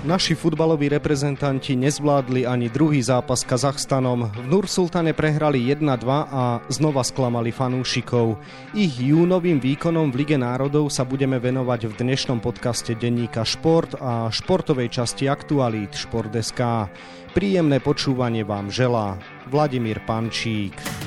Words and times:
Naši 0.00 0.32
futbaloví 0.32 0.88
reprezentanti 0.88 1.76
nezvládli 1.76 2.48
ani 2.48 2.72
druhý 2.72 3.04
zápas 3.04 3.44
s 3.44 3.48
Kazachstanom. 3.48 4.32
V 4.32 4.48
Nursultane 4.48 5.12
prehrali 5.12 5.60
1-2 5.68 5.76
a 6.08 6.64
znova 6.72 7.04
sklamali 7.04 7.52
fanúšikov. 7.52 8.40
Ich 8.72 8.96
júnovým 8.96 9.60
výkonom 9.60 10.08
v 10.08 10.24
Lige 10.24 10.40
národov 10.40 10.88
sa 10.88 11.04
budeme 11.04 11.36
venovať 11.36 11.92
v 11.92 11.94
dnešnom 12.00 12.40
podcaste 12.40 12.96
denníka 12.96 13.44
Šport 13.44 13.92
a 14.00 14.32
športovej 14.32 14.88
časti 14.88 15.28
aktualít 15.28 15.92
Šport.sk. 15.92 16.88
Príjemné 17.36 17.76
počúvanie 17.84 18.40
vám 18.40 18.72
želá 18.72 19.20
Vladimír 19.52 20.00
Pančík. 20.08 20.99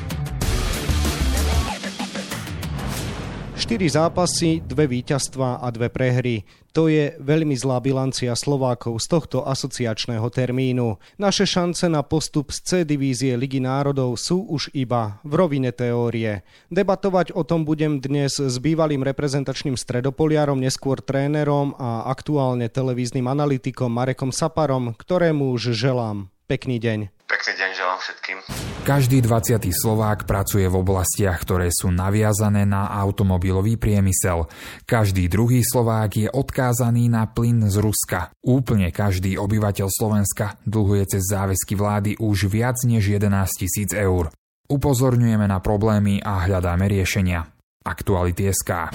4 3.63 3.79
zápasy, 3.95 4.59
dve 4.59 4.91
víťazstva 4.91 5.63
a 5.63 5.67
dve 5.71 5.87
prehry. 5.87 6.43
To 6.75 6.91
je 6.91 7.15
veľmi 7.15 7.55
zlá 7.55 7.79
bilancia 7.79 8.35
Slovákov 8.35 8.99
z 8.99 9.07
tohto 9.07 9.47
asociačného 9.47 10.27
termínu. 10.27 10.99
Naše 11.15 11.47
šance 11.47 11.87
na 11.87 12.03
postup 12.03 12.51
z 12.51 12.59
C 12.59 12.69
divízie 12.83 13.39
Ligy 13.39 13.63
národov 13.63 14.19
sú 14.19 14.43
už 14.51 14.67
iba 14.75 15.23
v 15.23 15.39
rovine 15.39 15.71
teórie. 15.71 16.43
Debatovať 16.75 17.31
o 17.39 17.47
tom 17.47 17.63
budem 17.63 18.03
dnes 18.03 18.35
s 18.35 18.59
bývalým 18.59 18.99
reprezentačným 18.99 19.79
stredopoliarom, 19.79 20.59
neskôr 20.59 20.99
trénerom 20.99 21.71
a 21.79 22.11
aktuálne 22.11 22.67
televíznym 22.67 23.31
analytikom 23.31 23.87
Marekom 23.87 24.35
Saparom, 24.35 24.91
ktorému 24.91 25.55
už 25.55 25.71
želám 25.71 26.27
pekný 26.51 26.83
deň. 26.83 26.99
Pekný 27.31 27.53
deň 27.55 27.72
všetkým. 28.03 28.37
Každý 28.83 29.23
20. 29.23 29.63
Slovák 29.71 30.27
pracuje 30.27 30.67
v 30.67 30.75
oblastiach, 30.75 31.39
ktoré 31.39 31.71
sú 31.71 31.87
naviazané 31.87 32.67
na 32.67 32.91
automobilový 32.91 33.79
priemysel. 33.79 34.51
Každý 34.83 35.31
druhý 35.31 35.63
Slovák 35.63 36.11
je 36.11 36.27
odkázaný 36.27 37.07
na 37.07 37.31
plyn 37.31 37.63
z 37.71 37.79
Ruska. 37.79 38.35
Úplne 38.43 38.91
každý 38.91 39.39
obyvateľ 39.39 39.87
Slovenska 39.87 40.59
dlhuje 40.67 41.15
cez 41.15 41.23
záväzky 41.31 41.79
vlády 41.79 42.19
už 42.19 42.51
viac 42.51 42.75
než 42.83 43.07
11 43.07 43.31
tisíc 43.55 43.95
eur. 43.95 44.27
Upozorňujeme 44.67 45.47
na 45.47 45.63
problémy 45.63 46.19
a 46.19 46.43
hľadáme 46.43 46.91
riešenia. 46.91 47.47
Aktuality 47.83 48.51
SK. 48.51 48.91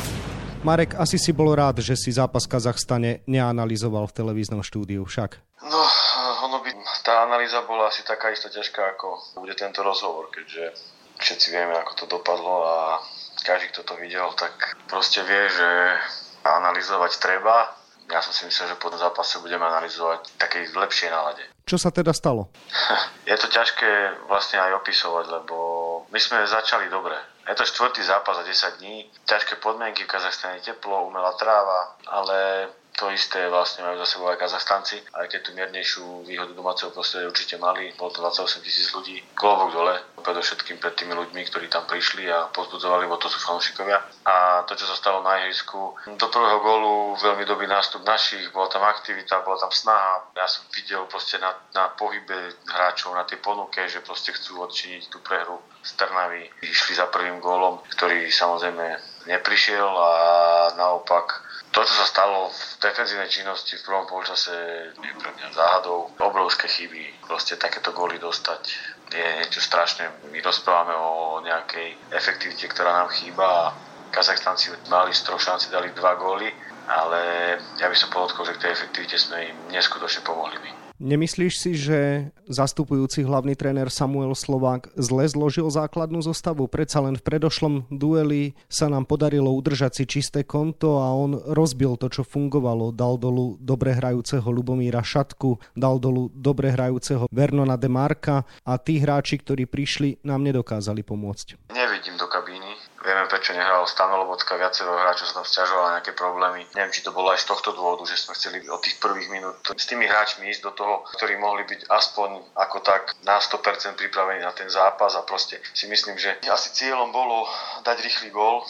Marek, 0.67 0.99
asi 0.99 1.23
si 1.23 1.31
bol 1.31 1.55
rád, 1.55 1.79
že 1.79 1.95
si 1.95 2.11
zápas 2.11 2.43
v 2.45 2.59
Kazachstane 2.59 3.23
neanalizoval 3.31 4.11
v 4.11 4.17
televíznom 4.17 4.59
štúdiu 4.65 5.07
však. 5.07 5.39
No, 5.63 5.81
ono 6.51 6.59
by, 6.65 6.68
tá 7.05 7.23
analýza 7.25 7.63
bola 7.65 7.89
asi 7.89 8.03
taká 8.05 8.31
isto 8.31 8.49
ťažká, 8.49 8.97
ako 8.97 9.41
bude 9.41 9.55
tento 9.55 9.83
rozhovor, 9.83 10.31
keďže 10.31 10.73
všetci 11.19 11.47
vieme, 11.51 11.75
ako 11.75 11.93
to 11.95 12.05
dopadlo 12.07 12.57
a 12.65 12.79
každý, 13.43 13.71
kto 13.75 13.83
to 13.83 13.95
videl, 13.99 14.31
tak 14.35 14.55
proste 14.87 15.23
vie, 15.23 15.43
že 15.51 15.69
analyzovať 16.47 17.13
treba. 17.19 17.75
Ja 18.09 18.25
som 18.25 18.33
si 18.33 18.49
myslel, 18.49 18.73
že 18.73 18.81
po 18.81 18.89
tom 18.89 18.97
zápase 18.97 19.37
budeme 19.45 19.69
analyzovať 19.69 20.41
takej 20.41 20.73
lepšej 20.73 21.13
nálade. 21.13 21.45
Čo 21.69 21.77
sa 21.77 21.93
teda 21.93 22.17
stalo? 22.17 22.49
Je 23.29 23.37
to 23.37 23.53
ťažké 23.53 24.25
vlastne 24.33 24.57
aj 24.57 24.81
opisovať, 24.81 25.25
lebo 25.29 25.57
my 26.09 26.17
sme 26.17 26.49
začali 26.49 26.89
dobre. 26.89 27.13
Je 27.45 27.53
to 27.57 27.69
štvrtý 27.69 28.01
zápas 28.05 28.41
za 28.41 28.45
10 28.45 28.81
dní, 28.81 29.09
ťažké 29.29 29.61
podmienky, 29.61 30.05
v 30.05 30.13
Kazachstane 30.13 30.61
teplo, 30.61 31.09
umelá 31.09 31.33
tráva, 31.37 31.97
ale 32.09 32.69
to 32.99 33.15
isté 33.15 33.47
vlastne 33.47 33.87
majú 33.87 34.03
za 34.03 34.11
sebou 34.11 34.27
aj 34.27 34.43
Kazachstanci, 34.43 34.99
aj 35.15 35.31
keď 35.31 35.41
tú 35.47 35.51
miernejšiu 35.55 36.27
výhodu 36.27 36.51
domáceho 36.51 36.91
prostredia 36.91 37.31
určite 37.31 37.55
mali. 37.55 37.95
Bolo 37.95 38.11
to 38.11 38.19
28 38.27 38.67
tisíc 38.67 38.91
ľudí. 38.91 39.23
Klobok 39.39 39.71
dole, 39.71 39.95
predovšetkým 40.19 40.83
pred 40.83 40.99
tými 40.99 41.15
ľuďmi, 41.15 41.41
ktorí 41.47 41.71
tam 41.71 41.87
prišli 41.87 42.27
a 42.27 42.51
pozbudzovali, 42.51 43.07
bo 43.07 43.15
to 43.23 43.31
sú 43.31 43.39
fanúšikovia. 43.39 44.03
A 44.27 44.67
to, 44.67 44.75
čo 44.75 44.91
sa 44.91 44.99
stalo 44.99 45.23
na 45.23 45.47
ihrisku, 45.47 45.95
do 46.11 46.27
prvého 46.27 46.59
gólu 46.59 47.15
veľmi 47.23 47.47
dobrý 47.47 47.71
nástup 47.71 48.03
našich, 48.03 48.51
bola 48.51 48.67
tam 48.67 48.83
aktivita, 48.83 49.47
bola 49.47 49.63
tam 49.63 49.71
snaha. 49.71 50.35
Ja 50.35 50.51
som 50.51 50.67
videl 50.75 51.07
proste 51.07 51.39
na, 51.39 51.55
na 51.79 51.95
pohybe 51.95 52.59
hráčov, 52.67 53.15
na 53.15 53.23
tej 53.23 53.39
ponuke, 53.39 53.87
že 53.87 54.03
proste 54.03 54.35
chcú 54.35 54.67
odčiniť 54.67 55.07
tú 55.07 55.23
prehru 55.23 55.63
z 55.87 55.95
Trnavy. 55.95 56.51
Išli 56.67 56.99
za 56.99 57.07
prvým 57.07 57.39
gólom, 57.39 57.79
ktorý 57.95 58.27
samozrejme 58.27 58.99
neprišiel 59.31 59.87
a 59.87 60.13
naopak 60.75 61.48
to, 61.79 61.87
čo 61.87 61.95
sa 62.03 62.11
stalo 62.11 62.51
v 62.51 62.63
defenzívnej 62.83 63.31
činnosti 63.31 63.79
v 63.79 63.87
prvom 63.87 64.03
polčase, 64.11 64.51
je 64.99 65.15
pre 65.15 65.31
mňa 65.31 65.55
záhadou. 65.55 66.11
Obrovské 66.19 66.67
chyby, 66.67 67.23
proste 67.23 67.55
takéto 67.55 67.95
góly 67.95 68.19
dostať 68.19 68.63
je 69.15 69.27
niečo 69.39 69.63
strašné. 69.63 70.11
My 70.35 70.43
rozprávame 70.43 70.99
o 70.99 71.39
nejakej 71.39 72.11
efektivite, 72.11 72.67
ktorá 72.67 72.99
nám 72.99 73.15
chýba 73.15 73.47
a 73.47 73.73
Kazachstanci 74.11 74.75
mali 74.91 75.15
z 75.15 75.23
troch 75.23 75.39
šanci, 75.39 75.71
dali 75.71 75.95
dva 75.95 76.19
góly, 76.19 76.51
ale 76.91 77.21
ja 77.79 77.87
by 77.87 77.95
som 77.95 78.11
podotkol, 78.11 78.43
že 78.51 78.59
k 78.59 78.67
tej 78.67 78.71
efektivite 78.75 79.15
sme 79.15 79.47
im 79.47 79.57
neskutočne 79.71 80.27
pomohli 80.27 80.59
my. 80.59 80.88
Nemyslíš 80.99 81.55
si, 81.63 81.79
že 81.79 82.35
zastupujúci 82.51 83.23
hlavný 83.23 83.55
tréner 83.55 83.87
Samuel 83.87 84.35
Slovák 84.35 84.91
zle 84.99 85.31
zložil 85.31 85.71
základnú 85.71 86.19
zostavu? 86.27 86.67
Predsa 86.67 86.99
len 86.99 87.15
v 87.15 87.23
predošlom 87.23 87.87
dueli 87.87 88.59
sa 88.67 88.91
nám 88.91 89.07
podarilo 89.07 89.55
udržať 89.55 90.03
si 90.03 90.05
čisté 90.11 90.43
konto 90.43 90.99
a 90.99 91.15
on 91.15 91.39
rozbil 91.39 91.95
to, 92.03 92.11
čo 92.11 92.27
fungovalo. 92.27 92.91
Dal 92.91 93.15
dolu 93.15 93.55
dobre 93.63 93.95
hrajúceho 93.95 94.51
Lubomíra 94.51 95.07
Šatku, 95.07 95.63
dal 95.79 96.03
dolu 96.03 96.35
dobre 96.35 96.75
hrajúceho 96.75 97.31
Vernona 97.31 97.79
Demarka 97.79 98.43
a 98.67 98.75
tí 98.75 98.99
hráči, 98.99 99.39
ktorí 99.39 99.71
prišli, 99.71 100.19
nám 100.27 100.43
nedokázali 100.43 101.07
pomôcť. 101.07 101.71
Nevidím 101.79 102.19
do 102.19 102.27
kabíny 102.27 102.58
Vieme, 103.09 103.25
prečo 103.25 103.57
nehral 103.57 103.89
Stano 103.89 104.21
viacero 104.29 104.93
hráčov 105.01 105.33
sa 105.33 105.41
tam 105.41 105.49
stiažovalo 105.49 105.97
nejaké 105.97 106.13
problémy. 106.13 106.69
Neviem, 106.77 106.93
či 106.93 107.01
to 107.01 107.17
bolo 107.17 107.33
aj 107.33 107.41
z 107.41 107.49
tohto 107.49 107.73
dôvodu, 107.73 108.05
že 108.05 108.21
sme 108.21 108.37
chceli 108.37 108.61
od 108.69 108.85
tých 108.85 109.01
prvých 109.01 109.33
minút 109.33 109.65
s 109.65 109.89
tými 109.89 110.05
hráčmi 110.05 110.45
ísť 110.53 110.69
do 110.69 110.77
toho, 110.77 111.09
ktorí 111.17 111.41
mohli 111.41 111.65
byť 111.65 111.89
aspoň 111.89 112.53
ako 112.53 112.85
tak 112.85 113.17
na 113.25 113.41
100% 113.41 113.97
pripravení 113.97 114.45
na 114.45 114.53
ten 114.53 114.69
zápas 114.69 115.17
a 115.17 115.25
proste 115.25 115.57
si 115.73 115.89
myslím, 115.89 116.21
že 116.21 116.37
asi 116.53 116.69
cieľom 116.77 117.09
bolo 117.09 117.49
dať 117.81 117.97
rýchly 118.05 118.29
gól, 118.29 118.69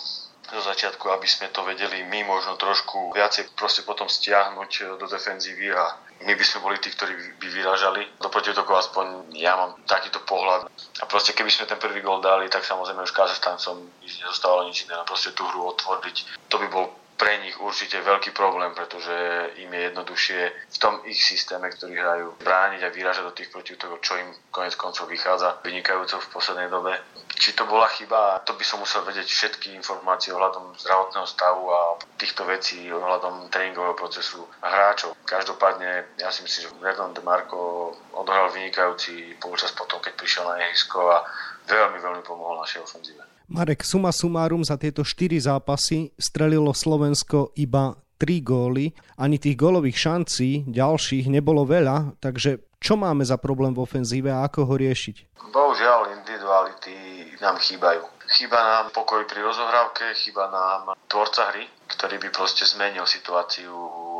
zo 0.49 0.65
začiatku, 0.65 1.13
aby 1.13 1.29
sme 1.29 1.53
to 1.53 1.61
vedeli 1.61 2.09
my 2.09 2.25
možno 2.25 2.57
trošku 2.57 3.13
viacej 3.13 3.53
proste 3.53 3.85
potom 3.85 4.09
stiahnuť 4.09 4.97
do 4.97 5.05
defenzívy 5.05 5.77
a 5.77 6.08
my 6.19 6.33
by 6.35 6.45
sme 6.45 6.65
boli 6.67 6.77
tí, 6.83 6.91
ktorí 6.91 7.15
by 7.39 7.47
vyražali 7.47 8.03
do 8.19 8.27
protiútoku, 8.27 8.75
aspoň 8.75 9.31
ja 9.39 9.55
mám 9.55 9.79
takýto 9.87 10.19
pohľad. 10.27 10.67
A 10.99 11.05
proste 11.07 11.31
keby 11.31 11.47
sme 11.47 11.71
ten 11.71 11.79
prvý 11.79 12.03
gol 12.03 12.19
dali, 12.19 12.51
tak 12.51 12.67
samozrejme 12.67 13.07
už 13.07 13.15
Kazachstancom 13.15 13.87
nič 14.03 14.19
nezostávalo 14.19 14.67
nič 14.67 14.83
iné, 14.87 14.99
proste 15.07 15.31
tú 15.39 15.47
hru 15.47 15.71
otvoriť. 15.79 16.51
To 16.51 16.59
by 16.59 16.67
bol 16.75 16.91
pre 17.19 17.35
nich 17.43 17.59
určite 17.59 17.99
veľký 17.99 18.31
problém, 18.31 18.71
pretože 18.79 19.13
im 19.59 19.75
je 19.75 19.83
jednoduchšie 19.91 20.41
v 20.71 20.79
tom 20.79 21.03
ich 21.11 21.19
systéme, 21.19 21.67
ktorý 21.67 21.99
hrajú, 21.99 22.29
brániť 22.39 22.81
a 22.87 22.95
vyrážať 22.95 23.25
do 23.27 23.35
tých 23.35 23.51
protiútokov, 23.51 23.99
čo 24.07 24.15
im 24.23 24.31
konec 24.55 24.79
koncov 24.79 25.11
vychádza 25.11 25.59
vynikajúco 25.67 26.23
v 26.23 26.31
poslednej 26.31 26.71
dobe. 26.71 26.95
Či 27.35 27.59
to 27.59 27.67
bola 27.67 27.91
chyba, 27.91 28.39
to 28.47 28.55
by 28.55 28.63
som 28.63 28.79
musel 28.79 29.03
vedieť 29.03 29.27
všetky 29.27 29.75
informácie 29.75 30.31
ohľadom 30.31 30.79
zdravotného 30.79 31.27
stavu 31.27 31.67
a 31.75 31.81
týchto 32.15 32.47
vecí, 32.47 32.87
ohľadom 32.87 33.51
tréningového 33.51 33.99
procesu 33.99 34.47
a 34.63 34.71
hráčov. 34.71 35.19
Každopádne, 35.27 36.23
ja 36.23 36.31
si 36.31 36.47
myslím, 36.47 36.71
že 36.71 36.75
Vernon 36.79 37.15
de 37.15 37.23
Marco 37.27 37.95
odohral 38.15 38.55
vynikajúci 38.55 39.39
polčas 39.43 39.75
potom, 39.75 39.99
keď 39.99 40.15
prišiel 40.15 40.47
na 40.47 40.63
ihrisko 40.63 41.03
a 41.11 41.27
veľmi, 41.67 41.99
veľmi 41.99 42.23
pomohol 42.23 42.63
našej 42.63 42.87
ofenzíve. 42.87 43.38
Marek, 43.49 43.81
suma 43.81 44.13
sumárum 44.13 44.61
za 44.61 44.77
tieto 44.77 45.01
4 45.01 45.41
zápasy 45.41 46.13
strelilo 46.21 46.77
Slovensko 46.77 47.57
iba 47.57 47.97
3 48.21 48.45
góly. 48.45 48.93
Ani 49.17 49.41
tých 49.41 49.57
gólových 49.57 49.97
šancí 49.97 50.69
ďalších 50.69 51.33
nebolo 51.33 51.65
veľa, 51.65 52.21
takže 52.21 52.61
čo 52.77 53.01
máme 53.01 53.25
za 53.25 53.41
problém 53.41 53.73
v 53.73 53.81
ofenzíve 53.89 54.29
a 54.29 54.45
ako 54.45 54.69
ho 54.69 54.75
riešiť? 54.77 55.41
Bohužiaľ, 55.49 56.21
individuality 56.21 56.97
nám 57.41 57.57
chýbajú. 57.57 58.05
Chýba 58.29 58.61
nám 58.61 58.93
pokoj 58.93 59.25
pri 59.25 59.41
rozohrávke, 59.41 60.13
chýba 60.13 60.53
nám 60.53 60.93
tvorca 61.09 61.49
hry, 61.49 61.65
ktorý 61.89 62.21
by 62.21 62.29
proste 62.31 62.69
zmenil 62.69 63.09
situáciu 63.09 63.73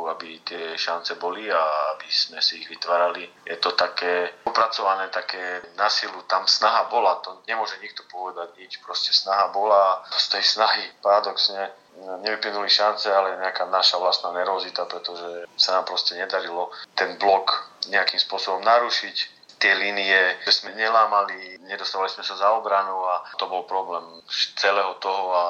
aby 0.09 0.41
tie 0.41 0.73
šance 0.73 1.15
boli 1.21 1.51
a 1.51 1.61
aby 1.95 2.09
sme 2.09 2.41
si 2.41 2.63
ich 2.63 2.67
vytvárali. 2.69 3.29
Je 3.45 3.57
to 3.61 3.77
také 3.77 4.41
upracované, 4.47 5.11
také 5.13 5.61
na 5.77 5.91
silu, 5.91 6.25
tam 6.25 6.49
snaha 6.49 6.89
bola, 6.89 7.21
to 7.21 7.45
nemôže 7.45 7.77
nikto 7.83 8.01
povedať 8.09 8.55
nič, 8.57 8.81
proste 8.81 9.13
snaha 9.13 9.53
bola, 9.53 10.01
z 10.09 10.25
tej 10.37 10.43
snahy 10.43 10.83
paradoxne 11.03 11.69
nevyplynuli 12.23 12.71
šance, 12.71 13.11
ale 13.11 13.37
nejaká 13.43 13.67
naša 13.67 13.99
vlastná 13.99 14.31
nervozita, 14.31 14.87
pretože 14.87 15.45
sa 15.59 15.79
nám 15.79 15.85
proste 15.85 16.15
nedarilo 16.15 16.71
ten 16.95 17.19
blok 17.19 17.75
nejakým 17.91 18.17
spôsobom 18.17 18.63
narušiť. 18.63 19.37
Tie 19.59 19.75
línie 19.75 20.39
sme 20.47 20.71
nelámali, 20.71 21.59
nedostávali 21.67 22.07
sme 22.07 22.23
sa 22.23 22.39
za 22.39 22.47
obranu 22.55 22.95
a 23.03 23.27
to 23.35 23.43
bol 23.51 23.67
problém 23.67 24.23
celého 24.55 24.95
toho 25.03 25.35
a 25.35 25.45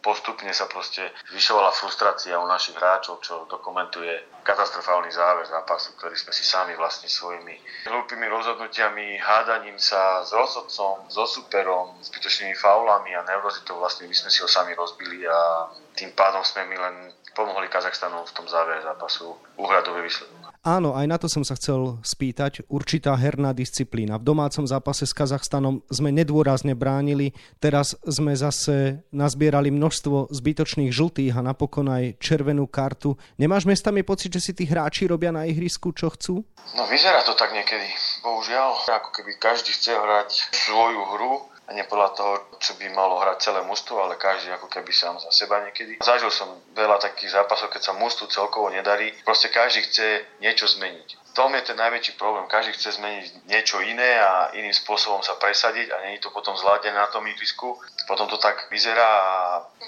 postupne 0.00 0.50
sa 0.52 0.66
proste 0.66 1.12
zvyšovala 1.30 1.70
frustrácia 1.76 2.40
u 2.40 2.48
našich 2.48 2.76
hráčov, 2.76 3.20
čo 3.20 3.44
dokumentuje 3.46 4.40
katastrofálny 4.42 5.12
záver 5.12 5.44
zápasu, 5.44 5.92
ktorý 6.00 6.16
sme 6.16 6.32
si 6.32 6.44
sami 6.44 6.72
vlastne 6.74 7.06
svojimi 7.06 7.54
hlúpými 7.86 8.26
rozhodnutiami, 8.28 9.20
hádaním 9.20 9.76
sa 9.76 10.24
s 10.24 10.32
rozhodcom, 10.32 11.06
so 11.12 11.24
superom, 11.28 12.00
zbytočnými 12.00 12.56
faulami 12.56 13.12
a 13.12 13.24
neurozitou 13.28 13.76
vlastne 13.76 14.08
my 14.08 14.16
sme 14.16 14.32
si 14.32 14.40
ho 14.40 14.48
sami 14.48 14.72
rozbili 14.72 15.28
a 15.28 15.68
tým 15.94 16.16
pádom 16.16 16.40
sme 16.40 16.64
my 16.64 16.76
len 16.80 16.96
pomohli 17.36 17.68
Kazachstanu 17.68 18.24
v 18.24 18.34
tom 18.34 18.48
závere 18.48 18.82
zápasu 18.82 19.36
uhradový 19.60 20.02
výsledok. 20.02 20.39
Áno, 20.60 20.92
aj 20.92 21.08
na 21.08 21.16
to 21.16 21.24
som 21.24 21.40
sa 21.40 21.56
chcel 21.56 21.96
spýtať. 22.04 22.68
Určitá 22.68 23.16
herná 23.16 23.56
disciplína. 23.56 24.20
V 24.20 24.28
domácom 24.28 24.68
zápase 24.68 25.08
s 25.08 25.16
Kazachstanom 25.16 25.80
sme 25.88 26.12
nedôrazne 26.12 26.76
bránili, 26.76 27.32
teraz 27.56 27.96
sme 28.04 28.36
zase 28.36 29.00
nazbierali 29.08 29.72
množstvo 29.72 30.28
zbytočných 30.28 30.92
žltých 30.92 31.32
a 31.32 31.40
napokon 31.40 31.88
aj 31.88 32.20
červenú 32.20 32.68
kartu. 32.68 33.16
Nemáš 33.40 33.64
mestami 33.64 34.04
pocit, 34.04 34.36
že 34.36 34.44
si 34.44 34.52
tí 34.52 34.68
hráči 34.68 35.08
robia 35.08 35.32
na 35.32 35.48
ihrisku, 35.48 35.96
čo 35.96 36.12
chcú? 36.12 36.44
No 36.76 36.84
vyzerá 36.92 37.24
to 37.24 37.32
tak 37.40 37.56
niekedy. 37.56 37.88
Bohužiaľ, 38.20 38.84
ako 38.84 39.16
keby 39.16 39.40
každý 39.40 39.72
chce 39.72 39.96
hrať 39.96 40.28
svoju 40.52 41.00
hru 41.16 41.32
a 41.70 41.74
nie 41.78 41.86
podľa 41.86 42.10
toho, 42.18 42.32
čo 42.58 42.74
by 42.74 42.90
malo 42.90 43.22
hrať 43.22 43.46
celé 43.46 43.62
mužstvo, 43.62 43.94
ale 44.02 44.18
každý 44.18 44.50
ako 44.50 44.66
keby 44.66 44.90
sám 44.90 45.22
za 45.22 45.30
seba 45.30 45.62
niekedy. 45.62 46.02
Zažil 46.02 46.34
som 46.34 46.50
veľa 46.74 46.98
takých 46.98 47.38
zápasov, 47.38 47.70
keď 47.70 47.82
sa 47.86 47.92
mužstvu 47.94 48.26
celkovo 48.26 48.74
nedarí. 48.74 49.14
Proste 49.22 49.54
každý 49.54 49.86
chce 49.86 50.26
niečo 50.42 50.66
zmeniť 50.66 51.29
tom 51.32 51.54
je 51.54 51.62
ten 51.62 51.76
najväčší 51.76 52.18
problém. 52.18 52.46
Každý 52.46 52.72
chce 52.72 52.98
zmeniť 52.98 53.46
niečo 53.46 53.80
iné 53.80 54.18
a 54.20 54.50
iným 54.56 54.74
spôsobom 54.74 55.22
sa 55.22 55.38
presadiť 55.38 55.90
a 55.92 55.96
nie 56.06 56.18
je 56.18 56.26
to 56.26 56.30
potom 56.30 56.56
zladené 56.56 56.96
na 56.96 57.06
tom 57.08 57.26
ihrisku. 57.26 57.78
Potom 58.06 58.26
to 58.26 58.36
tak 58.36 58.70
vyzerá 58.70 59.06
a 59.06 59.34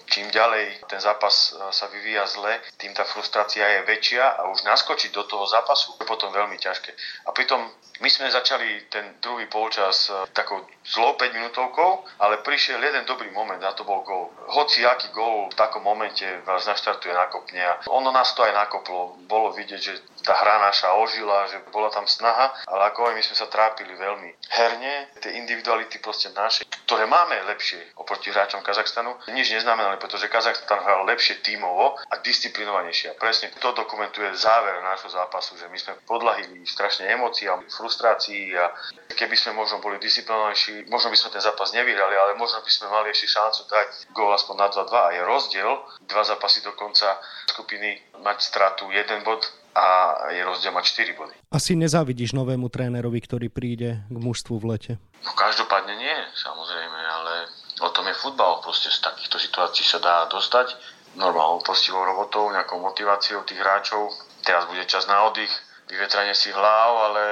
čím 0.06 0.30
ďalej 0.30 0.86
ten 0.86 1.00
zápas 1.00 1.52
e, 1.52 1.72
sa 1.74 1.86
vyvíja 1.90 2.26
zle, 2.26 2.60
tým 2.78 2.94
tá 2.94 3.04
frustrácia 3.04 3.66
je 3.66 3.80
väčšia 3.88 4.38
a 4.38 4.48
už 4.48 4.62
naskočiť 4.62 5.10
do 5.10 5.24
toho 5.24 5.46
zápasu 5.46 5.98
je 5.98 6.06
potom 6.06 6.30
veľmi 6.30 6.58
ťažké. 6.58 6.90
A 7.26 7.34
pritom 7.34 7.58
my 8.02 8.10
sme 8.10 8.34
začali 8.34 8.90
ten 8.90 9.14
druhý 9.22 9.46
polčas 9.46 10.10
e, 10.10 10.26
takou 10.34 10.62
zlou 10.82 11.14
5 11.14 11.32
minútovkou, 11.32 12.04
ale 12.18 12.42
prišiel 12.42 12.82
jeden 12.82 13.06
dobrý 13.06 13.30
moment 13.30 13.62
a 13.62 13.72
to 13.78 13.86
bol 13.86 14.02
gól. 14.02 14.34
Hoci 14.50 14.82
aký 14.82 15.08
gól 15.14 15.46
v 15.50 15.54
takom 15.54 15.86
momente 15.86 16.26
vás 16.42 16.66
naštartuje, 16.66 17.14
nakopne 17.14 17.62
a 17.62 17.78
ono 17.86 18.10
nás 18.10 18.34
to 18.34 18.42
aj 18.42 18.52
nakoplo. 18.52 19.14
Bolo 19.30 19.54
vidieť, 19.54 19.80
že 19.80 19.94
tá 20.26 20.34
hra 20.34 20.58
naša 20.66 20.98
ožila, 20.98 21.41
že 21.46 21.62
bola 21.72 21.90
tam 21.90 22.06
snaha, 22.06 22.54
ale 22.66 22.92
ako 22.92 23.10
aj 23.10 23.14
my 23.18 23.22
sme 23.22 23.36
sa 23.36 23.46
trápili 23.48 23.94
veľmi 23.94 24.30
herne, 24.52 24.94
tie 25.18 25.38
individuality 25.38 25.98
proste 25.98 26.30
naše, 26.34 26.66
ktoré 26.84 27.06
máme 27.06 27.34
lepšie 27.48 27.96
oproti 27.96 28.28
hráčom 28.28 28.60
Kazachstanu, 28.60 29.16
nič 29.32 29.54
neznamenali, 29.54 29.96
pretože 29.96 30.28
Kazachstan 30.28 30.82
hral 30.82 31.08
lepšie 31.08 31.40
tímovo 31.40 31.96
a 31.96 32.14
disciplinovanejšie. 32.20 33.14
A 33.14 33.18
presne 33.18 33.54
to 33.56 33.72
dokumentuje 33.72 34.28
záver 34.36 34.82
nášho 34.82 35.08
zápasu, 35.08 35.56
že 35.56 35.70
my 35.70 35.78
sme 35.78 35.96
podlahili 36.04 36.66
strašne 36.66 37.08
emócií 37.08 37.48
a 37.48 37.60
frustrácií 37.70 38.52
a 38.58 38.68
keby 39.14 39.36
sme 39.38 39.56
možno 39.56 39.78
boli 39.80 39.96
disciplinovanejší, 40.02 40.90
možno 40.90 41.08
by 41.08 41.18
sme 41.18 41.30
ten 41.32 41.42
zápas 41.42 41.72
nevyhrali, 41.72 42.14
ale 42.18 42.36
možno 42.36 42.60
by 42.60 42.70
sme 42.70 42.92
mali 42.92 43.14
ešte 43.14 43.30
šancu 43.32 43.60
dať 43.70 43.88
gól 44.12 44.34
aspoň 44.34 44.56
na 44.58 44.68
2-2 44.68 44.92
a 44.92 45.10
je 45.14 45.22
rozdiel 45.24 45.70
dva 46.04 46.22
zápasy 46.26 46.60
do 46.60 46.72
konca 46.76 47.16
skupiny 47.48 48.00
mať 48.20 48.38
stratu 48.40 48.92
jeden 48.92 49.24
bod 49.24 49.42
a 49.72 49.86
je 50.32 50.40
rozdiel 50.44 50.72
mať 50.72 50.84
4 51.08 51.18
body. 51.18 51.34
Asi 51.48 51.72
nezávidíš 51.72 52.36
novému 52.36 52.68
trénerovi, 52.68 53.20
ktorý 53.24 53.48
príde 53.48 54.04
k 54.08 54.16
mužstvu 54.16 54.60
v 54.60 54.68
lete? 54.76 54.92
No 55.24 55.32
každopádne 55.32 55.96
nie, 55.96 56.16
samozrejme, 56.36 56.98
ale 56.98 57.34
o 57.80 57.88
tom 57.90 58.04
je 58.08 58.16
futbal. 58.20 58.60
Proste 58.60 58.92
z 58.92 59.00
takýchto 59.00 59.40
situácií 59.40 59.84
sa 59.84 59.98
dá 59.98 60.28
dostať 60.28 60.76
normálnou 61.16 61.60
postivou 61.64 62.04
robotou, 62.04 62.48
nejakou 62.52 62.80
motiváciou 62.80 63.44
tých 63.44 63.60
hráčov. 63.60 64.12
Teraz 64.44 64.64
bude 64.68 64.84
čas 64.88 65.08
na 65.08 65.24
oddych, 65.28 65.52
vyvetranie 65.88 66.32
si 66.32 66.52
hlav, 66.52 66.90
ale 67.10 67.24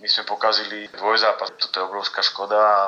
my 0.00 0.08
sme 0.08 0.24
pokazili 0.24 0.88
dvojzápas. 0.96 1.56
Toto 1.60 1.76
je 1.76 1.88
obrovská 1.88 2.24
škoda 2.24 2.58
a 2.58 2.80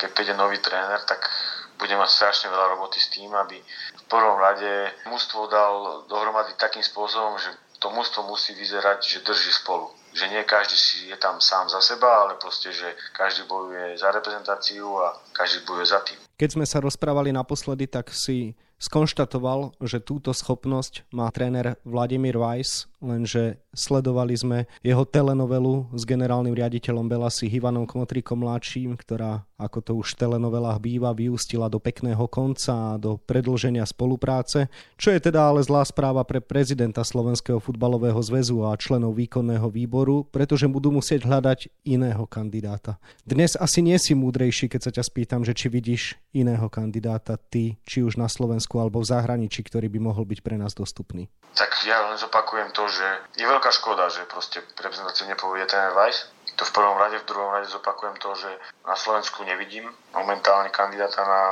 keď 0.00 0.08
príde 0.12 0.34
nový 0.34 0.58
tréner, 0.58 1.00
tak 1.04 1.28
bude 1.76 1.92
mať 1.92 2.08
strašne 2.08 2.48
veľa 2.48 2.72
roboty 2.72 2.96
s 2.96 3.12
tým, 3.12 3.28
aby 3.36 3.60
v 3.60 4.04
prvom 4.08 4.40
rade 4.40 4.96
mužstvo 5.12 5.44
dal 5.52 6.08
dohromady 6.08 6.56
takým 6.56 6.80
spôsobom, 6.80 7.36
že 7.36 7.52
to 7.78 7.90
mužstvo 7.92 8.24
musí 8.26 8.54
vyzerať, 8.56 9.04
že 9.04 9.18
drží 9.26 9.52
spolu. 9.52 9.92
Že 10.16 10.32
nie 10.32 10.42
každý 10.48 10.76
si 10.76 11.12
je 11.12 11.16
tam 11.20 11.40
sám 11.44 11.68
za 11.68 11.84
seba, 11.84 12.24
ale 12.24 12.40
proste, 12.40 12.72
že 12.72 12.88
každý 13.12 13.44
bojuje 13.44 14.00
za 14.00 14.08
reprezentáciu 14.08 14.96
a 14.96 15.12
každý 15.36 15.60
bojuje 15.68 15.86
za 15.92 16.00
tým. 16.00 16.16
Keď 16.40 16.50
sme 16.56 16.64
sa 16.64 16.80
rozprávali 16.80 17.36
naposledy, 17.36 17.84
tak 17.84 18.08
si 18.12 18.56
skonštatoval, 18.76 19.72
že 19.80 20.04
túto 20.04 20.32
schopnosť 20.36 21.08
má 21.12 21.28
tréner 21.32 21.80
Vladimír 21.84 22.36
Weiss, 22.36 22.88
lenže 23.00 23.56
sledovali 23.72 24.36
sme 24.36 24.58
jeho 24.84 25.04
telenovelu 25.08 25.88
s 25.96 26.04
generálnym 26.04 26.52
riaditeľom 26.52 27.08
Belasi 27.08 27.48
Ivanom 27.48 27.88
Kmotrikom 27.88 28.44
mladším, 28.44 29.00
ktorá, 29.00 29.48
ako 29.56 29.78
to 29.80 29.92
už 29.96 30.12
v 30.12 30.20
telenovelách 30.20 30.78
býva, 30.84 31.16
vyústila 31.16 31.72
do 31.72 31.80
pekného 31.80 32.28
konca 32.28 32.94
a 32.94 33.00
do 33.00 33.16
predlženia 33.16 33.88
spolupráce, 33.88 34.68
čo 35.00 35.08
je 35.08 35.20
teda 35.20 35.48
ale 35.48 35.64
zlá 35.64 35.80
správa 35.88 36.20
pre 36.28 36.44
prezidenta 36.44 37.00
Slovenského 37.00 37.56
futbalového 37.56 38.20
zväzu 38.20 38.68
a 38.68 38.76
členov 38.76 39.16
výkonného 39.16 39.72
výboru, 39.72 40.28
pretože 40.28 40.68
budú 40.68 40.92
musieť 40.92 41.24
hľadať 41.24 41.72
iného 41.88 42.28
kandidáta. 42.28 43.00
Dnes 43.24 43.56
asi 43.56 43.80
nie 43.80 43.96
si 43.96 44.12
múdrejší, 44.12 44.68
keď 44.68 44.80
sa 44.84 44.92
ťa 44.92 45.04
spýtam, 45.08 45.40
že 45.40 45.56
či 45.56 45.72
vidíš 45.72 46.20
iného 46.36 46.68
kandidáta 46.68 47.40
ty, 47.40 47.80
či 47.88 48.04
už 48.04 48.20
na 48.20 48.28
Slovensku 48.28 48.76
alebo 48.76 49.00
v 49.00 49.08
zahraničí, 49.08 49.64
ktorý 49.64 49.88
by 49.88 49.98
mohol 50.12 50.28
byť 50.28 50.44
pre 50.44 50.60
nás 50.60 50.76
dostupný. 50.76 51.32
Tak 51.56 51.72
ja 51.88 52.04
len 52.04 52.20
zopakujem 52.20 52.68
to, 52.76 52.84
že 52.92 53.06
je 53.40 53.48
veľká 53.48 53.72
škoda, 53.72 54.12
že 54.12 54.28
proste 54.28 54.60
reprezentáciu 54.76 55.24
nepovie 55.32 55.64
ten 55.64 55.96
Weiss. 55.96 56.35
To 56.56 56.64
v 56.64 56.72
prvom 56.72 56.96
rade, 56.96 57.20
v 57.20 57.28
druhom 57.28 57.52
rade 57.52 57.68
zopakujem 57.68 58.16
to, 58.16 58.32
že 58.34 58.48
na 58.88 58.96
Slovensku 58.96 59.44
nevidím 59.44 59.92
momentálne 60.16 60.72
kandidáta 60.72 61.20
na 61.20 61.42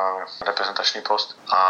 reprezentačný 0.48 1.04
post 1.04 1.36
a 1.52 1.60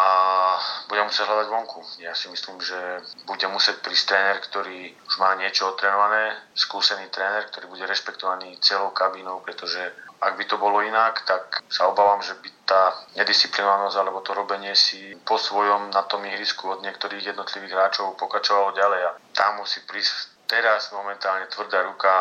budem 0.87 1.11
musieť 1.11 1.27
hľadať 1.27 1.49
vonku. 1.51 1.81
Ja 1.99 2.15
si 2.15 2.31
myslím, 2.31 2.63
že 2.63 2.79
bude 3.27 3.47
musieť 3.51 3.83
prísť 3.83 4.15
tréner, 4.15 4.39
ktorý 4.39 4.95
už 5.11 5.15
má 5.19 5.35
niečo 5.35 5.67
otrénované, 5.67 6.39
skúsený 6.55 7.11
tréner, 7.11 7.51
ktorý 7.51 7.67
bude 7.67 7.83
rešpektovaný 7.91 8.55
celou 8.63 8.95
kabínou, 8.95 9.43
pretože 9.43 9.83
ak 10.23 10.39
by 10.39 10.45
to 10.47 10.57
bolo 10.57 10.81
inak, 10.81 11.27
tak 11.27 11.67
sa 11.69 11.91
obávam, 11.91 12.23
že 12.23 12.39
by 12.39 12.49
tá 12.65 12.97
nedisciplinovanosť 13.19 13.97
alebo 13.99 14.25
to 14.25 14.33
robenie 14.33 14.73
si 14.73 15.13
po 15.27 15.37
svojom 15.37 15.93
na 15.93 16.07
tom 16.09 16.25
ihrisku 16.25 16.71
od 16.71 16.81
niektorých 16.81 17.35
jednotlivých 17.35 17.77
hráčov 17.77 18.17
pokračovalo 18.17 18.73
ďalej 18.73 19.01
a 19.05 19.11
tam 19.37 19.61
musí 19.61 19.85
prísť 19.85 20.34
teraz 20.47 20.93
momentálne 20.93 21.49
tvrdá 21.49 21.85
ruka 21.85 22.13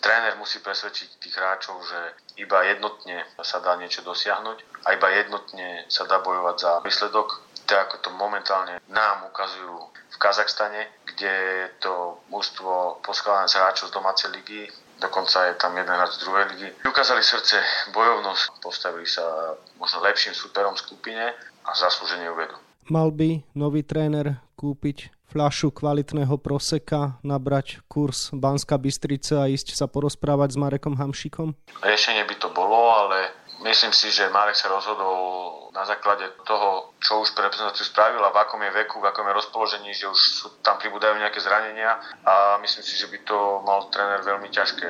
tréner 0.00 0.36
musí 0.40 0.58
presvedčiť 0.60 1.08
tých 1.20 1.34
hráčov, 1.36 1.80
že 1.84 2.00
iba 2.40 2.62
jednotne 2.64 3.24
sa 3.42 3.60
dá 3.60 3.76
niečo 3.76 4.00
dosiahnuť 4.02 4.86
a 4.86 4.94
iba 4.94 5.08
jednotne 5.12 5.84
sa 5.90 6.04
dá 6.06 6.22
bojovať 6.22 6.56
za 6.58 6.72
výsledok, 6.84 7.42
tak 7.68 7.88
ako 7.88 7.96
to 8.00 8.10
momentálne 8.16 8.80
nám 8.88 9.28
ukazujú 9.28 9.76
v 9.92 10.16
Kazachstane, 10.16 10.88
kde 11.04 11.28
je 11.28 11.68
to 11.84 12.16
mužstvo 12.32 13.04
poskladané 13.04 13.46
z 13.52 13.60
hráčov 13.60 13.92
z 13.92 13.94
domácej 13.94 14.32
ligy, 14.32 14.72
dokonca 14.98 15.52
je 15.52 15.54
tam 15.60 15.76
jeden 15.76 15.92
hráč 15.92 16.16
z 16.16 16.22
druhej 16.24 16.44
ligy. 16.56 16.68
Ukázali 16.88 17.20
srdce, 17.20 17.60
bojovnosť, 17.92 18.64
postavili 18.64 19.04
sa 19.04 19.54
možno 19.76 20.00
lepším 20.00 20.32
súperom 20.32 20.72
v 20.74 20.82
skupine 20.82 21.24
a 21.64 21.70
zaslúženie 21.76 22.32
uvedú. 22.32 22.56
Mal 22.88 23.12
by 23.12 23.44
nový 23.52 23.84
tréner 23.84 24.40
kúpiť 24.56 25.12
fľašu 25.28 25.72
kvalitného 25.76 26.40
proseka, 26.40 27.20
nabrať 27.20 27.84
kurz 27.86 28.32
Banska 28.32 28.80
Bystrica 28.80 29.44
a 29.44 29.50
ísť 29.50 29.76
sa 29.76 29.86
porozprávať 29.86 30.56
s 30.56 30.60
Marekom 30.60 30.96
Hamšikom? 30.96 31.52
Riešenie 31.84 32.24
by 32.24 32.36
to 32.40 32.48
bolo, 32.50 32.92
ale 32.96 33.30
myslím 33.62 33.92
si, 33.92 34.08
že 34.08 34.32
Marek 34.32 34.56
sa 34.56 34.72
rozhodol 34.72 35.68
na 35.76 35.84
základe 35.84 36.24
toho, 36.48 36.96
čo 36.98 37.22
už 37.22 37.36
pre 37.36 37.46
reprezentáciu 37.46 37.86
spravil 37.86 38.24
a 38.24 38.32
v 38.32 38.40
akom 38.40 38.58
je 38.64 38.72
veku, 38.72 38.98
v 38.98 39.08
akom 39.12 39.28
je 39.28 39.38
rozpoložení, 39.38 39.92
že 39.92 40.08
už 40.08 40.18
sú, 40.18 40.46
tam 40.64 40.80
pribúdajú 40.80 41.20
nejaké 41.20 41.38
zranenia 41.44 42.00
a 42.24 42.56
myslím 42.64 42.82
si, 42.82 42.96
že 42.96 43.06
by 43.12 43.18
to 43.28 43.38
mal 43.62 43.86
tréner 43.92 44.24
veľmi 44.24 44.48
ťažké 44.48 44.88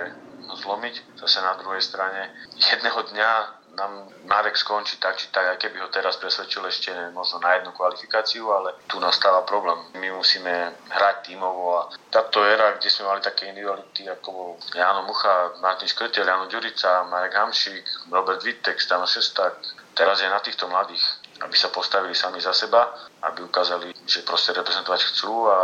zlomiť. 0.64 1.18
Zase 1.20 1.44
na 1.44 1.58
druhej 1.60 1.82
strane 1.84 2.32
jedného 2.56 3.04
dňa 3.12 3.57
nám 3.78 4.10
Marek 4.26 4.58
skončí 4.58 4.98
tak 4.98 5.16
či 5.16 5.30
tak, 5.30 5.46
aj 5.54 5.58
keby 5.62 5.78
ho 5.78 5.88
teraz 5.88 6.18
presvedčil 6.18 6.66
ešte 6.66 6.90
možno 7.14 7.38
na 7.38 7.54
jednu 7.56 7.70
kvalifikáciu, 7.72 8.50
ale 8.50 8.74
tu 8.90 8.98
nastáva 8.98 9.46
problém. 9.46 9.78
My 9.96 10.10
musíme 10.12 10.74
hrať 10.90 11.32
tímovo 11.32 11.78
a 11.78 11.82
táto 12.10 12.42
éra, 12.42 12.74
kde 12.76 12.90
sme 12.90 13.08
mali 13.08 13.22
také 13.22 13.48
individuality 13.48 14.10
ako 14.10 14.58
Jano 14.74 15.06
Mucha, 15.06 15.54
Martin 15.62 15.88
Škrtel, 15.88 16.26
Jano 16.26 16.50
Ďurica, 16.50 17.06
Marek 17.06 17.34
Hamšík, 17.38 18.10
Robert 18.10 18.42
Wittek, 18.42 18.82
Stano 18.82 19.06
Šesták, 19.06 19.54
teraz 19.94 20.20
je 20.20 20.28
na 20.28 20.42
týchto 20.42 20.66
mladých 20.66 21.02
aby 21.38 21.56
sa 21.56 21.70
postavili 21.70 22.14
sami 22.14 22.42
za 22.42 22.50
seba, 22.50 22.94
aby 23.22 23.46
ukázali, 23.46 23.94
že 24.06 24.26
proste 24.26 24.50
reprezentovať 24.54 25.00
chcú 25.14 25.46
a 25.46 25.58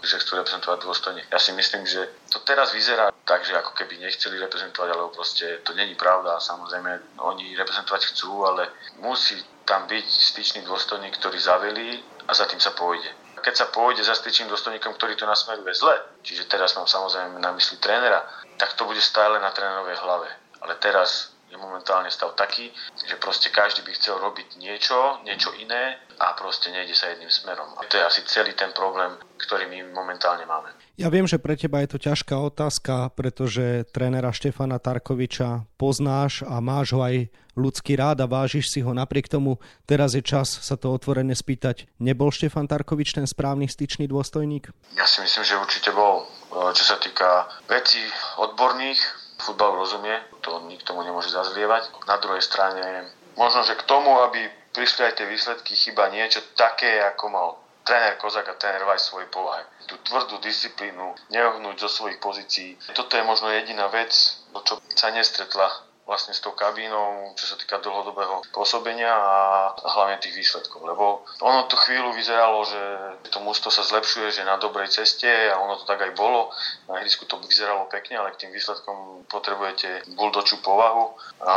že 0.00 0.20
chcú 0.20 0.40
reprezentovať 0.40 0.78
dôstojne. 0.84 1.22
Ja 1.28 1.38
si 1.40 1.52
myslím, 1.52 1.84
že 1.84 2.08
to 2.32 2.40
teraz 2.44 2.72
vyzerá 2.72 3.12
tak, 3.28 3.44
že 3.44 3.52
ako 3.56 3.76
keby 3.76 4.00
nechceli 4.00 4.40
reprezentovať, 4.40 4.88
alebo 4.88 5.12
proste 5.12 5.60
to 5.64 5.76
není 5.76 5.94
pravda. 5.94 6.40
Samozrejme, 6.40 7.20
oni 7.20 7.56
reprezentovať 7.56 8.02
chcú, 8.14 8.48
ale 8.48 8.72
musí 9.04 9.36
tam 9.68 9.84
byť 9.84 10.06
styčný 10.08 10.64
dôstojník, 10.64 11.12
ktorý 11.20 11.36
zavelí 11.36 12.00
a 12.24 12.32
za 12.32 12.48
tým 12.48 12.60
sa 12.60 12.72
pôjde. 12.72 13.12
Keď 13.38 13.54
sa 13.54 13.66
pôjde 13.70 14.02
za 14.02 14.16
styčným 14.16 14.48
dôstojníkom, 14.48 14.96
ktorý 14.96 15.14
to 15.14 15.28
nasmeruje 15.28 15.70
zle, 15.76 15.94
čiže 16.24 16.48
teraz 16.50 16.74
mám 16.74 16.88
samozrejme 16.88 17.38
na 17.38 17.52
mysli 17.54 17.76
trénera, 17.78 18.24
tak 18.56 18.74
to 18.74 18.88
bude 18.88 18.98
stále 18.98 19.38
na 19.38 19.52
trénerovej 19.54 19.96
hlave. 20.02 20.28
Ale 20.58 20.74
teraz 20.82 21.37
je 21.58 21.64
momentálne 21.66 22.06
stav 22.06 22.38
taký, 22.38 22.70
že 23.02 23.18
proste 23.18 23.50
každý 23.50 23.82
by 23.82 23.90
chcel 23.98 24.22
robiť 24.22 24.62
niečo, 24.62 25.18
niečo 25.26 25.50
iné 25.58 25.98
a 26.22 26.38
proste 26.38 26.70
nejde 26.70 26.94
sa 26.94 27.10
jedným 27.10 27.30
smerom. 27.30 27.66
A 27.74 27.82
to 27.90 27.98
je 27.98 28.06
asi 28.06 28.22
celý 28.30 28.54
ten 28.54 28.70
problém, 28.70 29.18
ktorý 29.42 29.66
my 29.66 29.90
momentálne 29.90 30.46
máme. 30.46 30.70
Ja 30.94 31.10
viem, 31.10 31.26
že 31.26 31.42
pre 31.42 31.58
teba 31.58 31.82
je 31.82 31.94
to 31.94 31.98
ťažká 31.98 32.38
otázka, 32.38 33.10
pretože 33.18 33.86
trénera 33.90 34.30
Štefana 34.30 34.78
Tarkoviča 34.78 35.66
poznáš 35.74 36.46
a 36.46 36.62
máš 36.62 36.94
ho 36.94 37.02
aj 37.02 37.30
ľudský 37.58 37.98
rád 37.98 38.22
a 38.22 38.30
vážiš 38.30 38.70
si 38.70 38.82
ho. 38.82 38.94
Napriek 38.94 39.26
tomu 39.26 39.58
teraz 39.82 40.14
je 40.14 40.22
čas 40.22 40.46
sa 40.46 40.78
to 40.78 40.94
otvorene 40.94 41.34
spýtať. 41.34 41.90
Nebol 41.98 42.30
Štefan 42.30 42.70
Tarkovič 42.70 43.18
ten 43.18 43.26
správny 43.26 43.66
styčný 43.66 44.06
dôstojník? 44.06 44.70
Ja 44.94 45.06
si 45.06 45.22
myslím, 45.22 45.42
že 45.42 45.58
určite 45.58 45.90
bol. 45.90 46.26
Čo 46.50 46.82
sa 46.82 46.96
týka 46.98 47.46
vecí 47.70 48.02
odborných, 48.38 49.27
futbal 49.38 49.78
rozumie, 49.78 50.18
to 50.42 50.60
nikto 50.66 50.92
mu 50.94 51.06
nemôže 51.06 51.30
zazlievať. 51.30 51.94
Na 52.10 52.18
druhej 52.18 52.42
strane, 52.42 53.08
možno, 53.38 53.62
že 53.62 53.78
k 53.78 53.86
tomu, 53.86 54.10
aby 54.26 54.50
prišli 54.74 55.06
aj 55.08 55.14
tie 55.18 55.26
výsledky, 55.26 55.72
chyba 55.74 56.10
niečo 56.10 56.42
také, 56.58 57.02
ako 57.02 57.24
mal 57.30 57.48
tréner 57.88 58.20
Kozak 58.20 58.44
a 58.52 58.58
tréner 58.60 58.84
Vaj 58.84 59.00
svojej 59.00 59.32
povahe. 59.32 59.64
Tú 59.88 59.96
tvrdú 60.04 60.36
disciplínu, 60.44 61.16
neohnúť 61.32 61.80
zo 61.80 61.88
svojich 61.88 62.20
pozícií. 62.20 62.76
Toto 62.92 63.16
je 63.16 63.24
možno 63.24 63.48
jediná 63.48 63.88
vec, 63.88 64.12
čo 64.52 64.76
sa 64.92 65.08
nestretla 65.08 65.87
vlastne 66.08 66.32
s 66.32 66.40
tou 66.40 66.56
kabínou, 66.56 67.36
čo 67.36 67.44
sa 67.44 67.60
týka 67.60 67.84
dlhodobého 67.84 68.40
pôsobenia 68.56 69.12
a 69.12 69.76
hlavne 69.76 70.16
tých 70.24 70.40
výsledkov. 70.40 70.80
Lebo 70.80 71.28
ono 71.44 71.68
tu 71.68 71.76
chvíľu 71.76 72.16
vyzeralo, 72.16 72.64
že 72.64 72.80
to 73.28 73.44
mústvo 73.44 73.68
sa 73.68 73.84
zlepšuje, 73.84 74.40
že 74.40 74.48
na 74.48 74.56
dobrej 74.56 74.88
ceste 74.88 75.28
a 75.28 75.60
ono 75.60 75.76
to 75.76 75.84
tak 75.84 76.00
aj 76.00 76.16
bolo. 76.16 76.48
Na 76.88 77.04
ihrisku 77.04 77.28
to 77.28 77.36
vyzeralo 77.44 77.84
pekne, 77.92 78.24
ale 78.24 78.32
k 78.32 78.48
tým 78.48 78.56
výsledkom 78.56 79.28
potrebujete 79.28 80.08
buldočú 80.16 80.64
povahu 80.64 81.12
a 81.44 81.54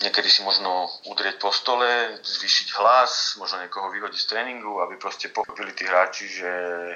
niekedy 0.00 0.32
si 0.32 0.40
možno 0.48 0.88
udrieť 1.04 1.36
po 1.36 1.52
stole, 1.52 2.16
zvýšiť 2.24 2.72
hlas, 2.80 3.36
možno 3.36 3.60
niekoho 3.60 3.92
vyhodiť 3.92 4.16
z 4.16 4.30
tréningu, 4.32 4.80
aby 4.80 4.96
proste 4.96 5.28
pochopili 5.28 5.76
tí 5.76 5.84
hráči, 5.84 6.24
že 6.24 6.50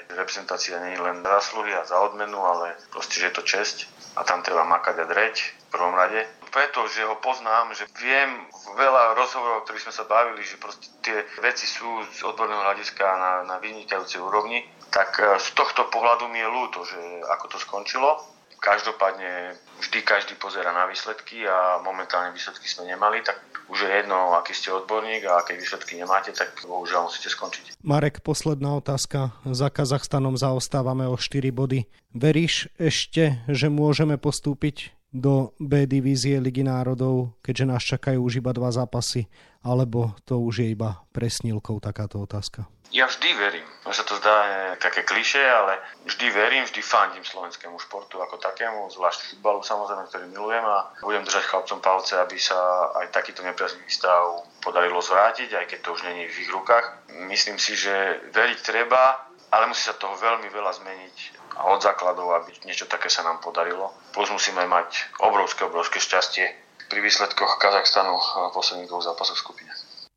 reprezentácia 0.08 0.80
nie 0.88 0.96
je 0.96 1.04
len 1.04 1.20
zásluhy 1.20 1.76
a 1.76 1.84
za 1.84 2.00
odmenu, 2.00 2.40
ale 2.40 2.80
proste, 2.88 3.20
že 3.20 3.28
je 3.28 3.36
to 3.36 3.44
česť 3.44 3.76
a 4.16 4.24
tam 4.24 4.40
treba 4.40 4.64
makať 4.64 5.04
a 5.04 5.08
dreť 5.08 5.36
v 5.36 5.66
prvom 5.68 5.92
rade 5.92 6.24
preto, 6.52 6.84
že 6.92 7.08
ho 7.08 7.16
poznám, 7.18 7.72
že 7.72 7.88
viem 7.96 8.44
veľa 8.76 9.16
rozhovorov, 9.16 9.64
ktorých 9.64 9.88
sme 9.88 9.96
sa 9.96 10.04
bavili, 10.04 10.44
že 10.44 10.60
proste 10.60 10.92
tie 11.00 11.24
veci 11.40 11.64
sú 11.64 12.04
z 12.12 12.20
odborného 12.28 12.60
hľadiska 12.60 13.02
na, 13.02 13.32
na 13.48 13.56
vynikajúcej 13.58 14.20
úrovni, 14.20 14.62
tak 14.92 15.16
e, 15.18 15.40
z 15.40 15.48
tohto 15.56 15.88
pohľadu 15.88 16.28
mi 16.28 16.44
je 16.44 16.52
ľúto, 16.52 16.84
že 16.84 17.00
ako 17.32 17.44
to 17.48 17.58
skončilo. 17.58 18.20
Každopádne 18.62 19.58
vždy 19.82 19.98
každý 20.06 20.38
pozera 20.38 20.70
na 20.70 20.86
výsledky 20.86 21.42
a 21.42 21.82
momentálne 21.82 22.30
výsledky 22.30 22.70
sme 22.70 22.94
nemali, 22.94 23.18
tak 23.26 23.42
už 23.66 23.82
je 23.82 23.90
jedno, 23.90 24.38
aký 24.38 24.54
ste 24.54 24.70
odborník 24.70 25.26
a 25.26 25.42
aké 25.42 25.58
výsledky 25.58 25.98
nemáte, 25.98 26.30
tak 26.30 26.54
bohužiaľ 26.62 27.10
musíte 27.10 27.26
skončiť. 27.32 27.74
Marek, 27.82 28.22
posledná 28.22 28.78
otázka. 28.78 29.34
Za 29.42 29.66
Kazachstanom 29.66 30.38
zaostávame 30.38 31.10
o 31.10 31.18
4 31.18 31.50
body. 31.50 31.90
Veríš 32.14 32.70
ešte, 32.78 33.42
že 33.50 33.66
môžeme 33.66 34.14
postúpiť 34.14 34.94
do 35.12 35.52
B 35.60 35.84
divízie 35.84 36.40
Ligy 36.40 36.64
národov, 36.64 37.36
keďže 37.44 37.68
nás 37.68 37.82
čakajú 37.84 38.18
už 38.24 38.40
iba 38.40 38.50
dva 38.56 38.72
zápasy, 38.72 39.28
alebo 39.60 40.16
to 40.24 40.40
už 40.40 40.64
je 40.64 40.72
iba 40.72 41.04
presnilkou 41.12 41.78
takáto 41.78 42.18
otázka? 42.24 42.64
Ja 42.92 43.08
vždy 43.08 43.24
verím. 43.40 43.64
Mne 43.88 43.96
sa 43.96 44.04
to 44.04 44.20
zdá 44.20 44.36
také 44.76 45.00
kliše, 45.00 45.40
ale 45.40 45.80
vždy 46.04 46.28
verím, 46.28 46.68
vždy 46.68 46.84
fandím 46.84 47.24
slovenskému 47.24 47.80
športu 47.80 48.20
ako 48.20 48.36
takému, 48.36 48.92
zvlášť 48.92 49.32
futbalu 49.32 49.64
samozrejme, 49.64 50.04
ktorý 50.12 50.28
milujem 50.28 50.60
a 50.60 50.92
budem 51.00 51.24
držať 51.24 51.48
chlapcom 51.48 51.80
palce, 51.80 52.20
aby 52.20 52.36
sa 52.36 52.92
aj 53.00 53.08
takýto 53.08 53.40
nepriaznivý 53.48 53.88
stav 53.88 54.44
podarilo 54.60 55.00
zvrátiť, 55.00 55.56
aj 55.56 55.66
keď 55.72 55.78
to 55.80 55.92
už 55.96 56.04
není 56.04 56.28
v 56.28 56.36
ich 56.44 56.50
rukách. 56.52 57.08
Myslím 57.32 57.56
si, 57.56 57.80
že 57.80 58.28
veriť 58.28 58.60
treba, 58.60 59.24
ale 59.48 59.72
musí 59.72 59.88
sa 59.88 59.96
toho 59.96 60.12
veľmi 60.20 60.52
veľa 60.52 60.72
zmeniť 60.76 61.16
od 61.60 61.80
základov, 61.82 62.32
aby 62.42 62.52
niečo 62.64 62.88
také 62.88 63.12
sa 63.12 63.26
nám 63.26 63.44
podarilo. 63.44 63.92
Plus 64.16 64.28
musíme 64.32 64.64
mať 64.64 65.20
obrovské, 65.20 65.68
obrovské 65.68 65.98
šťastie 66.00 66.44
pri 66.88 67.00
výsledkoch 67.00 67.60
Kazachstanu 67.60 68.16
v 68.16 68.52
posledných 68.52 68.88
dvoch 68.88 69.04
zápasoch 69.04 69.36
skupine. 69.40 69.72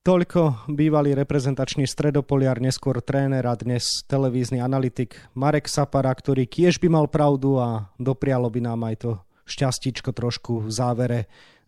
Toľko 0.05 0.69
bývalý 0.69 1.17
reprezentačný 1.17 1.89
stredopoliar, 1.89 2.61
neskôr 2.61 3.01
tréner 3.01 3.41
a 3.41 3.57
dnes 3.57 4.05
televízny 4.05 4.61
analytik 4.61 5.17
Marek 5.33 5.65
Sapara, 5.65 6.13
ktorý 6.13 6.45
tiež 6.45 6.77
by 6.77 6.93
mal 6.93 7.09
pravdu 7.09 7.57
a 7.57 7.89
doprialo 7.97 8.45
by 8.53 8.61
nám 8.61 8.85
aj 8.85 8.95
to 9.01 9.11
šťastíčko 9.49 10.13
trošku 10.13 10.61
v 10.61 10.69
závere 10.69 11.19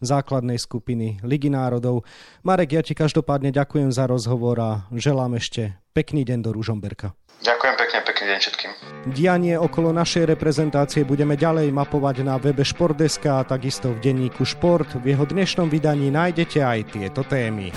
základnej 0.05 0.61
skupiny 0.61 1.17
Ligy 1.25 1.49
národov. 1.49 2.05
Marek, 2.45 2.77
ja 2.77 2.85
ti 2.85 2.93
každopádne 2.93 3.49
ďakujem 3.49 3.89
za 3.89 4.05
rozhovor 4.05 4.57
a 4.61 4.71
želám 4.93 5.41
ešte 5.41 5.73
pekný 5.97 6.21
deň 6.21 6.45
do 6.45 6.53
Ružomberka. 6.53 7.17
Ďakujem 7.37 7.75
pekne, 7.77 7.99
pekný 8.01 8.25
deň 8.33 8.39
všetkým. 8.41 8.71
Dianie 9.13 9.55
okolo 9.61 9.93
našej 9.93 10.25
reprezentácie 10.25 11.05
budeme 11.05 11.37
ďalej 11.37 11.69
mapovať 11.69 12.25
na 12.25 12.41
webe 12.41 12.65
Športdeska 12.65 13.39
a 13.39 13.47
takisto 13.47 13.93
v 13.93 14.01
denníku 14.01 14.41
Šport. 14.41 14.97
V 14.97 15.13
jeho 15.13 15.21
dnešnom 15.21 15.69
vydaní 15.69 16.09
nájdete 16.09 16.65
aj 16.65 16.97
tieto 16.97 17.21
témy. 17.21 17.69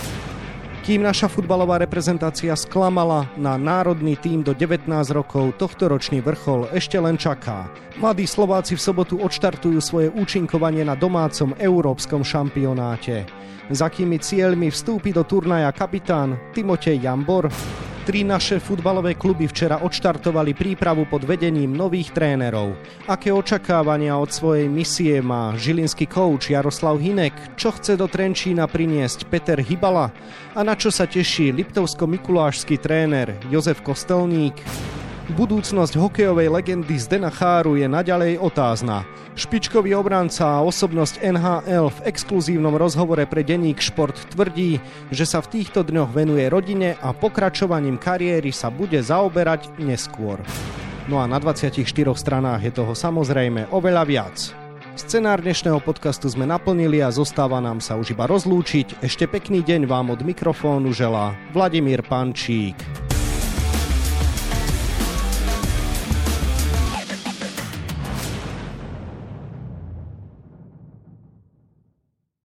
Kým 0.80 1.04
naša 1.04 1.28
futbalová 1.28 1.76
reprezentácia 1.76 2.56
sklamala, 2.56 3.28
na 3.36 3.60
národný 3.60 4.16
tým 4.16 4.40
do 4.40 4.56
19 4.56 4.88
rokov 5.12 5.52
tohtoročný 5.60 6.24
vrchol 6.24 6.72
ešte 6.72 6.96
len 6.96 7.20
čaká. 7.20 7.68
Mladí 8.00 8.24
Slováci 8.24 8.80
v 8.80 8.84
sobotu 8.88 9.20
odštartujú 9.20 9.76
svoje 9.84 10.08
účinkovanie 10.08 10.88
na 10.88 10.96
domácom 10.96 11.52
európskom 11.60 12.24
šampionáte. 12.24 13.28
Za 13.68 13.92
akými 13.92 14.18
cieľmi 14.24 14.72
vstúpi 14.72 15.12
do 15.12 15.20
turnaja 15.22 15.68
kapitán 15.76 16.40
Timotej 16.56 16.96
Jambor? 16.96 17.52
Tri 18.10 18.26
naše 18.26 18.58
futbalové 18.58 19.14
kluby 19.14 19.46
včera 19.46 19.86
odštartovali 19.86 20.50
prípravu 20.58 21.06
pod 21.06 21.22
vedením 21.22 21.70
nových 21.70 22.10
trénerov. 22.10 22.74
Aké 23.06 23.30
očakávania 23.30 24.18
od 24.18 24.34
svojej 24.34 24.66
misie 24.66 25.22
má 25.22 25.54
žilinský 25.54 26.10
kouč 26.10 26.50
Jaroslav 26.50 26.98
Hinek? 26.98 27.54
Čo 27.54 27.70
chce 27.70 27.94
do 27.94 28.10
Trenčína 28.10 28.66
priniesť 28.66 29.30
Peter 29.30 29.62
Hybala? 29.62 30.10
A 30.58 30.60
na 30.66 30.74
čo 30.74 30.90
sa 30.90 31.06
teší 31.06 31.54
liptovsko-mikulášsky 31.54 32.82
tréner 32.82 33.38
Jozef 33.46 33.78
Kostelník? 33.78 34.58
Budúcnosť 35.30 35.94
hokejovej 35.94 36.50
legendy 36.50 36.98
Zdena 36.98 37.30
Cháru 37.30 37.78
je 37.78 37.86
naďalej 37.86 38.42
otázna. 38.42 39.06
Špičkový 39.38 39.94
obranca 39.94 40.58
a 40.58 40.64
osobnosť 40.66 41.22
NHL 41.22 41.86
v 41.86 41.98
exkluzívnom 42.10 42.74
rozhovore 42.74 43.22
pre 43.30 43.46
denník 43.46 43.78
Šport 43.78 44.18
tvrdí, 44.34 44.82
že 45.14 45.22
sa 45.22 45.38
v 45.38 45.60
týchto 45.60 45.86
dňoch 45.86 46.10
venuje 46.10 46.50
rodine 46.50 46.98
a 46.98 47.14
pokračovaním 47.14 47.94
kariéry 47.94 48.50
sa 48.50 48.74
bude 48.74 48.98
zaoberať 48.98 49.70
neskôr. 49.78 50.42
No 51.06 51.22
a 51.22 51.30
na 51.30 51.38
24 51.38 51.78
stranách 52.18 52.66
je 52.66 52.72
toho 52.74 52.92
samozrejme 52.98 53.70
oveľa 53.70 54.02
viac. 54.10 54.36
Scenár 54.98 55.40
dnešného 55.46 55.78
podcastu 55.78 56.26
sme 56.26 56.44
naplnili 56.44 57.06
a 57.06 57.14
zostáva 57.14 57.62
nám 57.62 57.78
sa 57.78 57.94
už 57.94 58.18
iba 58.18 58.26
rozlúčiť. 58.26 58.98
Ešte 58.98 59.30
pekný 59.30 59.62
deň 59.62 59.86
vám 59.86 60.10
od 60.10 60.26
mikrofónu 60.26 60.90
želá 60.90 61.38
Vladimír 61.54 62.02
Pančík. 62.02 63.09